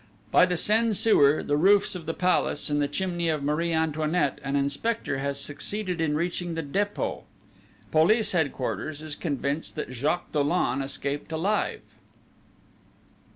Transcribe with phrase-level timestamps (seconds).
[0.33, 4.39] __By the Seine sewer, the roofs of the Palace, and the chimney of Marie Antoinette,
[4.43, 7.21] an inspector has succeeded in reaching the Dépôt._
[7.93, 11.81] _Police Headquarters is convinced that Jacques Dollon escaped alive!